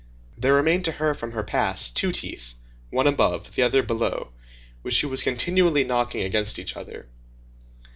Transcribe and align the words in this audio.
There 0.35 0.55
remained 0.55 0.83
to 0.85 0.93
her 0.93 1.13
from 1.13 1.33
her 1.33 1.43
past, 1.43 1.95
two 1.95 2.11
teeth,—one 2.11 3.05
above, 3.05 3.53
the 3.53 3.61
other 3.61 3.83
below,—which 3.83 4.95
she 4.95 5.05
was 5.05 5.21
continually 5.21 5.83
knocking 5.83 6.23
against 6.23 6.57
each 6.57 6.75
other. 6.75 7.05